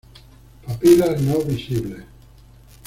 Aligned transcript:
Papilas 0.65 1.21
no 1.21 1.37
visibles. 1.43 2.03